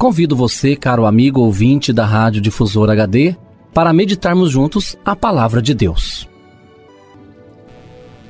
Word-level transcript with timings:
Convido 0.00 0.34
você, 0.34 0.74
caro 0.74 1.04
amigo 1.04 1.42
ouvinte 1.42 1.92
da 1.92 2.06
Rádio 2.06 2.40
Difusor 2.40 2.88
HD, 2.88 3.36
para 3.74 3.92
meditarmos 3.92 4.50
juntos 4.50 4.96
a 5.04 5.14
palavra 5.14 5.60
de 5.60 5.74
Deus. 5.74 6.26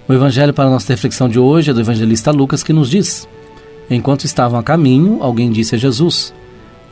O 0.09 0.13
evangelho 0.13 0.53
para 0.53 0.65
a 0.65 0.71
nossa 0.71 0.93
reflexão 0.93 1.29
de 1.29 1.39
hoje 1.39 1.71
é 1.71 1.73
do 1.73 1.79
evangelista 1.79 2.33
Lucas 2.33 2.65
que 2.65 2.73
nos 2.73 2.91
diz: 2.91 3.29
Enquanto 3.89 4.25
estavam 4.25 4.59
a 4.59 4.65
caminho, 4.65 5.23
alguém 5.23 5.49
disse 5.53 5.77
a 5.77 5.79
Jesus: 5.79 6.35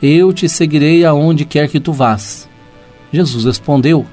Eu 0.01 0.31
te 0.31 0.47
seguirei 0.47 1.03
aonde 1.03 1.43
quer 1.43 1.67
que 1.67 1.81
tu 1.81 1.91
vás. 1.91 2.47
Jesus 3.11 3.43
respondeu: 3.43 4.05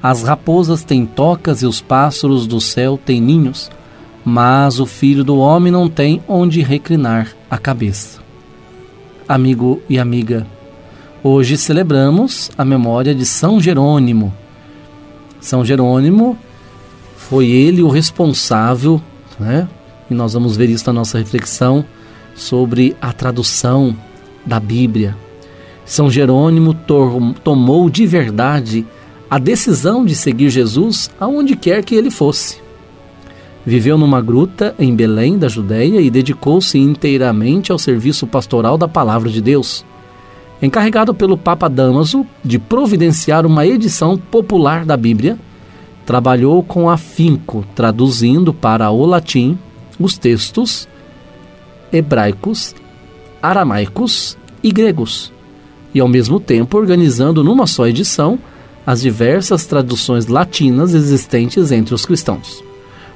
As 0.00 0.22
raposas 0.22 0.84
têm 0.84 1.04
tocas 1.04 1.60
e 1.60 1.66
os 1.66 1.80
pássaros 1.80 2.46
do 2.46 2.60
céu 2.60 2.96
têm 3.04 3.20
ninhos, 3.20 3.68
mas 4.24 4.78
o 4.78 4.86
filho 4.86 5.24
do 5.24 5.38
homem 5.38 5.72
não 5.72 5.88
tem 5.88 6.22
onde 6.28 6.62
reclinar 6.62 7.34
a 7.50 7.58
cabeça 7.58 8.23
amigo 9.28 9.82
e 9.88 9.98
amiga. 9.98 10.46
Hoje 11.22 11.56
celebramos 11.56 12.50
a 12.56 12.64
memória 12.64 13.14
de 13.14 13.24
São 13.24 13.60
Jerônimo. 13.60 14.32
São 15.40 15.64
Jerônimo 15.64 16.38
foi 17.16 17.46
ele 17.46 17.82
o 17.82 17.88
responsável, 17.88 19.00
né? 19.38 19.68
E 20.10 20.14
nós 20.14 20.34
vamos 20.34 20.56
ver 20.56 20.68
isso 20.68 20.86
na 20.86 20.92
nossa 20.92 21.18
reflexão 21.18 21.84
sobre 22.34 22.96
a 23.00 23.12
tradução 23.12 23.96
da 24.44 24.60
Bíblia. 24.60 25.16
São 25.86 26.10
Jerônimo 26.10 26.74
tomou 27.42 27.88
de 27.88 28.06
verdade 28.06 28.86
a 29.30 29.38
decisão 29.38 30.04
de 30.04 30.14
seguir 30.14 30.50
Jesus 30.50 31.10
aonde 31.18 31.56
quer 31.56 31.82
que 31.82 31.94
ele 31.94 32.10
fosse. 32.10 32.63
Viveu 33.66 33.96
numa 33.96 34.20
gruta 34.20 34.74
em 34.78 34.94
Belém, 34.94 35.38
da 35.38 35.48
Judéia, 35.48 36.00
e 36.00 36.10
dedicou-se 36.10 36.78
inteiramente 36.78 37.72
ao 37.72 37.78
serviço 37.78 38.26
pastoral 38.26 38.76
da 38.76 38.86
Palavra 38.86 39.30
de 39.30 39.40
Deus. 39.40 39.84
Encarregado 40.60 41.14
pelo 41.14 41.38
Papa 41.38 41.68
Damaso 41.68 42.26
de 42.44 42.58
providenciar 42.58 43.46
uma 43.46 43.66
edição 43.66 44.18
popular 44.18 44.84
da 44.84 44.96
Bíblia, 44.96 45.38
trabalhou 46.04 46.62
com 46.62 46.90
afinco, 46.90 47.64
traduzindo 47.74 48.52
para 48.52 48.90
o 48.90 49.06
latim 49.06 49.58
os 49.98 50.18
textos 50.18 50.86
hebraicos, 51.90 52.74
aramaicos 53.42 54.36
e 54.62 54.70
gregos, 54.70 55.32
e 55.94 56.00
ao 56.00 56.08
mesmo 56.08 56.38
tempo 56.38 56.76
organizando 56.76 57.42
numa 57.42 57.66
só 57.66 57.86
edição 57.86 58.38
as 58.86 59.00
diversas 59.00 59.64
traduções 59.64 60.26
latinas 60.26 60.92
existentes 60.92 61.72
entre 61.72 61.94
os 61.94 62.04
cristãos. 62.04 62.62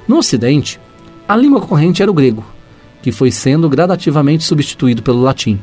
No 0.07 0.17
Ocidente, 0.17 0.79
a 1.27 1.35
língua 1.35 1.61
corrente 1.61 2.01
era 2.01 2.09
o 2.09 2.13
grego, 2.13 2.43
que 3.01 3.11
foi 3.11 3.31
sendo 3.31 3.69
gradativamente 3.69 4.43
substituído 4.43 5.03
pelo 5.03 5.21
latim. 5.21 5.59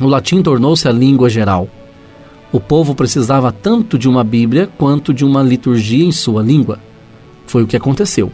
O 0.00 0.06
latim 0.06 0.42
tornou-se 0.42 0.86
a 0.86 0.92
língua 0.92 1.30
geral. 1.30 1.68
O 2.52 2.60
povo 2.60 2.94
precisava 2.94 3.50
tanto 3.52 3.98
de 3.98 4.08
uma 4.08 4.22
Bíblia 4.22 4.68
quanto 4.76 5.14
de 5.14 5.24
uma 5.24 5.42
liturgia 5.42 6.04
em 6.04 6.12
sua 6.12 6.42
língua. 6.42 6.78
Foi 7.46 7.62
o 7.62 7.66
que 7.66 7.76
aconteceu. 7.76 8.30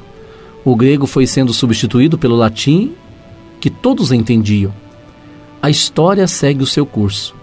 O 0.64 0.74
grego 0.76 1.06
foi 1.06 1.26
sendo 1.26 1.52
substituído 1.52 2.16
pelo 2.16 2.36
latim, 2.36 2.92
que 3.60 3.70
todos 3.70 4.12
entendiam. 4.12 4.72
A 5.60 5.70
história 5.70 6.26
segue 6.26 6.62
o 6.62 6.66
seu 6.66 6.84
curso. 6.84 7.34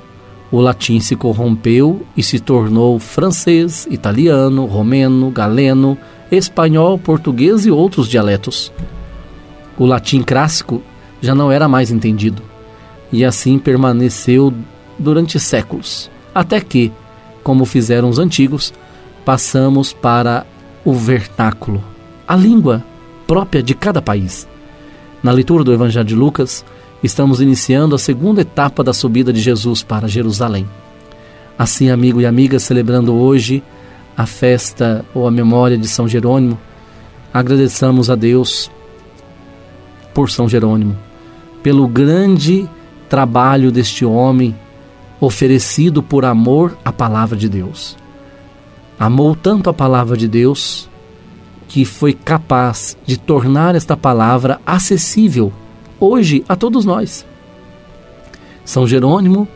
O 0.52 0.60
latim 0.60 1.00
se 1.00 1.16
corrompeu 1.16 2.02
e 2.18 2.24
se 2.24 2.40
tornou 2.40 2.98
francês, 3.00 3.88
italiano, 3.90 4.66
romeno, 4.66 5.30
galeno, 5.30 5.98
espanhol, 6.32 6.98
português 6.98 7.66
e 7.66 7.72
outros 7.72 8.08
dialetos. 8.08 8.72
O 9.78 9.86
latim 9.86 10.22
clássico 10.22 10.82
já 11.22 11.34
não 11.34 11.52
era 11.52 11.68
mais 11.68 11.92
entendido, 11.92 12.42
e 13.12 13.26
assim 13.26 13.58
permaneceu 13.58 14.54
durante 14.98 15.40
séculos, 15.40 16.10
até 16.34 16.60
que, 16.60 16.92
como 17.44 17.66
fizeram 17.66 18.10
os 18.10 18.20
antigos, 18.20 18.74
passamos 19.26 19.94
para 19.94 20.46
o 20.84 20.94
vernáculo, 20.94 21.84
a 22.28 22.36
língua 22.36 22.84
própria 23.28 23.62
de 23.62 23.74
cada 23.74 24.02
país. 24.02 24.48
Na 25.22 25.32
leitura 25.32 25.64
do 25.64 25.74
Evangelho 25.74 26.06
de 26.06 26.16
Lucas, 26.16 26.66
estamos 27.04 27.42
iniciando 27.42 27.96
a 27.96 28.00
segunda 28.00 28.42
etapa 28.42 28.84
da 28.84 28.94
subida 28.94 29.32
de 29.32 29.42
Jesus 29.42 29.84
para 29.84 30.08
Jerusalém. 30.08 30.68
Assim, 31.58 31.90
amigo 31.90 32.22
e 32.22 32.26
amiga, 32.26 32.58
celebrando 32.60 33.14
hoje 33.14 33.62
a 34.20 34.26
festa 34.26 35.06
ou 35.14 35.26
a 35.26 35.32
memória 35.32 35.78
de 35.78 35.88
São 35.88 36.06
Jerônimo, 36.06 36.60
agradeçamos 37.34 38.10
a 38.10 38.16
Deus 38.16 38.70
por 40.14 40.30
São 40.30 40.50
Jerônimo, 40.50 40.98
pelo 41.64 41.88
grande 41.88 42.70
trabalho 43.08 43.72
deste 43.72 44.04
homem 44.04 44.54
oferecido 45.22 46.04
por 46.04 46.26
amor 46.26 46.78
à 46.84 46.92
palavra 46.92 47.38
de 47.38 47.48
Deus. 47.48 47.96
Amou 49.00 49.38
tanto 49.38 49.70
a 49.70 49.74
palavra 49.74 50.18
de 50.18 50.28
Deus 50.28 50.90
que 51.70 51.86
foi 51.86 52.12
capaz 52.12 52.98
de 53.06 53.18
tornar 53.18 53.74
esta 53.74 53.96
palavra 53.96 54.60
acessível 54.66 55.54
hoje 55.98 56.44
a 56.50 56.58
todos 56.58 56.84
nós. 56.84 57.26
São 58.66 58.86
Jerônimo, 58.86 59.48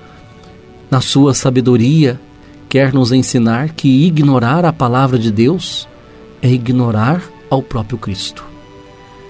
na 0.89 1.01
sua 1.01 1.33
sabedoria, 1.33 2.18
quer 2.74 2.92
nos 2.92 3.12
ensinar 3.12 3.70
que 3.70 4.04
ignorar 4.08 4.66
a 4.66 4.74
palavra 4.74 5.20
de 5.20 5.31
Deus 5.31 5.88
é 6.42 6.50
ignorar 6.50 7.22
ao 7.48 7.62
próprio 7.62 8.00
Cristo. 8.00 8.44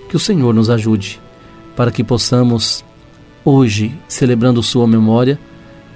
Que 0.08 0.16
o 0.16 0.20
Senhor 0.20 0.54
nos 0.54 0.70
ajude 0.70 1.20
para 1.76 1.92
que 1.92 2.06
possamos, 2.06 2.86
hoje, 3.44 3.94
celebrando 4.08 4.64
Sua 4.64 4.88
memória, 4.88 5.38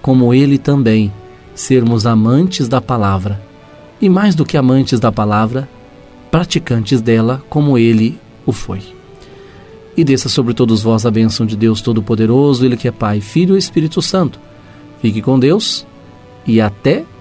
como 0.01 0.33
Ele 0.33 0.57
também, 0.57 1.09
sermos 1.55 2.05
amantes 2.05 2.67
da 2.67 2.81
palavra 2.81 3.41
e, 4.01 4.09
mais 4.09 4.35
do 4.35 4.43
que 4.43 4.57
amantes 4.57 4.99
da 4.99 5.09
palavra, 5.09 5.69
praticantes 6.29 6.99
dela 6.99 7.41
como 7.49 7.77
ele 7.77 8.19
o 8.45 8.51
foi. 8.51 8.81
E 9.95 10.03
desça 10.03 10.27
sobre 10.27 10.53
todos 10.53 10.83
vós 10.83 11.05
a 11.05 11.11
bênção 11.11 11.45
de 11.45 11.55
Deus 11.55 11.79
Todo-Poderoso, 11.79 12.65
Ele 12.65 12.75
que 12.75 12.89
é 12.89 12.91
Pai, 12.91 13.21
Filho 13.21 13.55
e 13.55 13.57
Espírito 13.57 14.01
Santo. 14.01 14.37
Fique 15.01 15.21
com 15.21 15.39
Deus 15.39 15.87
e 16.45 16.59
até 16.59 17.05